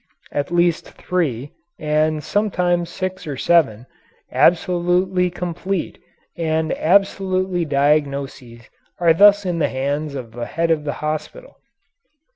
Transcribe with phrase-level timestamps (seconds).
[0.31, 3.85] At least three, and sometimes six or seven,
[4.31, 5.99] absolutely complete
[6.35, 7.69] and absolutely independent
[8.03, 8.61] diagnoses
[8.97, 11.57] are thus in the hands of the head of the hospital.